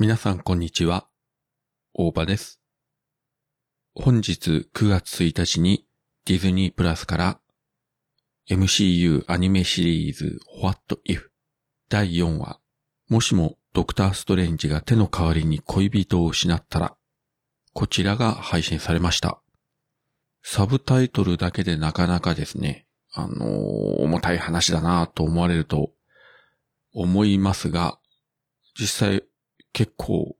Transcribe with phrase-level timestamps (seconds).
[0.00, 1.08] 皆さんこんにちは。
[1.92, 2.58] 大場です。
[3.94, 5.84] 本日9月1日に
[6.24, 7.40] ディズニープラスから
[8.48, 11.24] MCU アニメシリーズ What If
[11.90, 12.60] 第4話
[13.10, 16.96] もしもドクターストレンジが手の代わりに恋人を失ったら
[17.74, 19.42] こちらが配信されました。
[20.42, 25.90] サブタイトルだけでなかなかですね、あのー重たい話だなと思われると
[26.94, 27.98] 思いますが、
[28.78, 29.24] 実際
[29.72, 30.36] 結構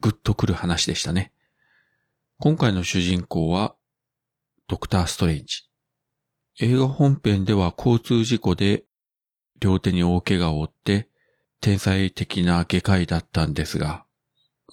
[0.00, 1.32] グッとくる話でしたね。
[2.38, 3.74] 今回の主人公は
[4.68, 5.64] ドクターストレンジ。
[6.60, 8.84] 映画本編では交通事故で
[9.60, 11.08] 両手に大怪我を負って
[11.60, 14.04] 天才的な外科医だったんですが、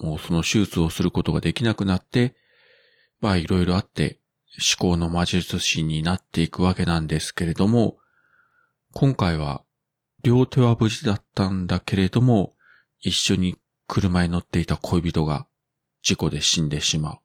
[0.00, 2.34] もうその手術をすることができなくなって、
[3.20, 4.18] まあいろいろあって
[4.78, 7.96] 思考の魔術師になっていくわけなんですけれども、
[8.92, 9.62] 今回は
[10.22, 12.54] 両手は無事だったんだけれども、
[13.00, 15.46] 一緒に車に乗っていた恋人が
[16.02, 17.18] 事故で死んでしまう。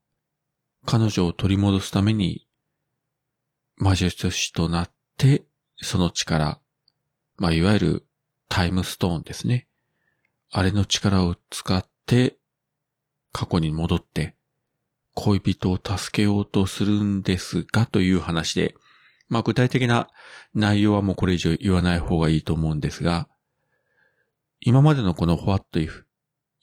[0.86, 2.48] 彼女を取り戻すために
[3.78, 5.44] 魔術師となって、
[5.78, 6.60] その力、
[7.38, 8.06] まあ、いわゆる
[8.50, 9.68] タイムストーンですね。
[10.52, 12.38] あれの力を使って
[13.32, 14.36] 過去に戻って
[15.14, 18.76] 恋人を助けようとするんですがという話で、
[19.28, 20.10] まあ、具体的な
[20.54, 23.28] 内容はもうこれ以上言わない方がいいと思うんですが、
[24.60, 26.04] 今までのこの What If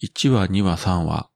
[0.02, 1.30] 1話、2話、3話、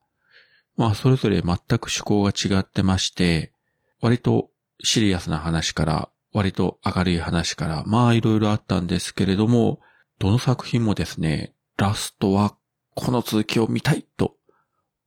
[0.77, 3.53] まあそれぞれ全く趣向が違ってまして、
[4.01, 4.51] 割と
[4.83, 9.81] シリアスな話から、割と明るい話から、まあいろいろあったんですけれども、
[10.19, 12.57] どの作品もですね、ラストは
[12.95, 14.37] この続きを見たいと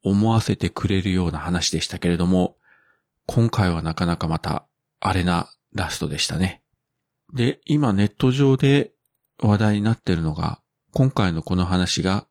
[0.04, 2.58] 思わせてくれるような話でしたけれども、
[3.26, 4.68] 今回はなかなかまた
[5.00, 6.62] アレなラストでしたね。
[7.34, 8.92] で、今ネット上で
[9.40, 10.62] 話題になっているのが、
[10.92, 12.28] 今回のこの話が、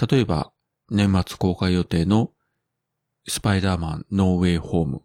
[0.00, 0.52] 例えば
[0.90, 2.30] 年末公開予定の
[3.26, 5.02] スパイダーマンノーウェイホーム、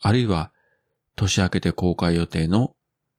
[0.00, 0.52] あるいは
[1.16, 2.76] 年明けて公開予定の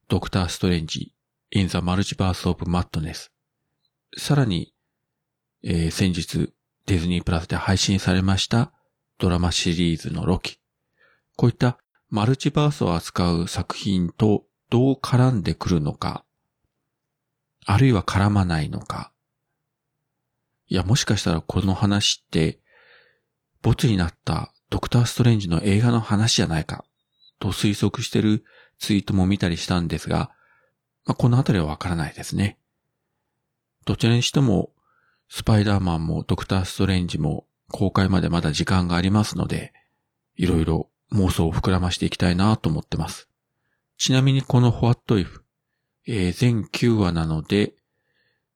[0.07, 1.13] ドクターストレンジ
[1.51, 3.29] in the Multiverse of Madness、
[4.17, 4.73] さらに、
[5.63, 6.53] えー先日
[6.85, 8.71] ディズニープラスで配信されました
[9.17, 10.59] ドラマシリーズのロキ、
[11.35, 11.77] こういった
[12.09, 16.23] マルチバースを扱う作品とどう絡んでくるのか、
[17.65, 19.11] あるいは絡まないのか。
[20.67, 22.59] いや、もしかしたらこの話って、
[23.61, 26.83] ボツになったドクターストレンジの映画の話じゃないか、
[27.39, 28.43] と推測してる
[28.79, 30.31] ツイートも見たりしたんですが、
[31.05, 32.57] まあ、このあたりはわからないですね。
[33.85, 34.71] どちらにしても、
[35.29, 39.73] スパイダーマンもドクターストレンジも公開までまだ時間がありますので、
[40.35, 43.29] いろいろ妄想を膨らましていきたいなと思ってます。
[43.97, 45.41] ちなみにこの What If、
[46.05, 47.73] えー全9話なので、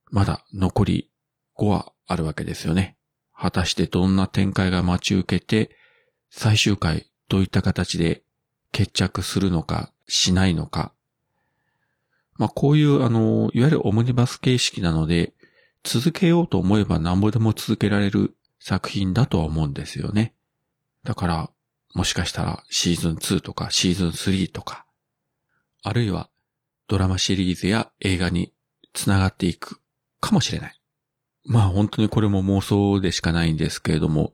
[0.10, 1.10] まだ残り
[1.58, 2.98] 5話あるわけですよね。
[3.34, 5.76] 果たしてどんな展開が待ち受けて、
[6.30, 8.24] 最終回どういった形で
[8.72, 10.94] 決着するのか、しないのか。
[12.36, 15.34] まあこういうあの、いわゆるオムニバス形式なので、
[15.84, 20.34] 続けようと思えば何ぼでも続けられる作品だとは思うんですよね。
[21.04, 21.50] だから、
[21.94, 24.86] もしかしたらシーズン2とかシーズン3とか、
[25.82, 26.30] あるいは
[26.88, 28.54] ドラマシリーズや映画に
[28.94, 29.80] 繋がっていく
[30.20, 30.81] かもしれない。
[31.46, 34.34] まあ本当にこれも妄想でしかないんですけれども、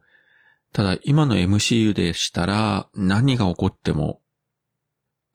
[0.74, 4.22] ただ今の MCU でしたら何が起こっても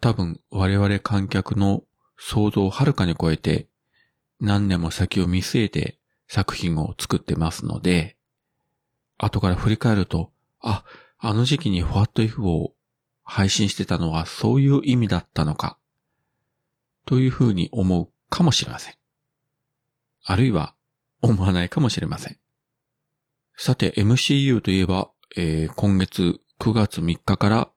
[0.00, 1.82] 多分我々観客の
[2.18, 3.68] 想像をはるかに超えて
[4.40, 8.16] 何年も先を見据えて作品を作ってますので、
[9.18, 10.84] 後から振り返ると、あ、
[11.18, 12.72] あの時期に What If を
[13.22, 15.78] 配信してたのはそういう意味だったのか、
[17.06, 18.94] というふうに思うかもしれません。
[20.24, 20.74] あるいは
[21.22, 22.38] 思わないかもしれません。
[23.56, 27.70] さて MCU といえば、えー今月9月3日から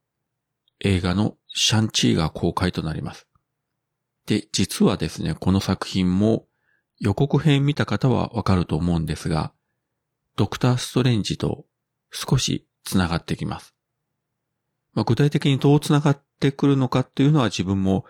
[0.79, 3.27] 映画のシャンチーが公開となります。
[4.25, 6.47] で、実はですね、この作品も
[6.99, 9.53] 予告編見た方はわかると思うんですが、
[10.35, 11.65] ドクターストレンジと
[12.11, 13.73] 少し繋がってきます。
[14.93, 18.05] まあ、具体的にどう繋がってくるのかっていうのは自分も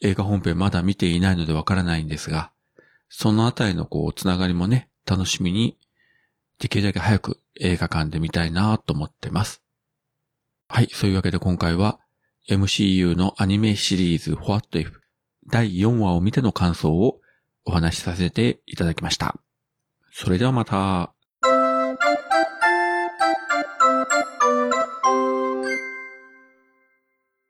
[0.00, 2.52] 映画本編まだ見ていないのでわからないんですが、
[3.08, 5.78] そのあたりのこう、つながりもね、楽しみに、
[6.58, 9.62] できるだけ早く映画館で見たいなと思ってます。
[10.68, 11.98] はい、そういうわけで今回は
[12.48, 14.92] MCU のアニメシリーズ What If
[15.50, 17.20] 第4話を見ての感想を
[17.64, 19.36] お話しさせていただきました。
[20.12, 21.12] それではまた。